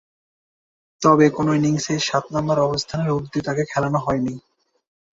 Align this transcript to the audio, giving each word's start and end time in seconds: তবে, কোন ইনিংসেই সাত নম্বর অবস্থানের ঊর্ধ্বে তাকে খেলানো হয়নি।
তবে, 1.01 1.25
কোন 1.29 1.47
ইনিংসেই 1.53 1.99
সাত 1.99 2.25
নম্বর 2.33 2.57
অবস্থানের 2.59 3.13
ঊর্ধ্বে 3.13 3.39
তাকে 3.41 3.63
খেলানো 3.65 3.99
হয়নি। 3.99 4.33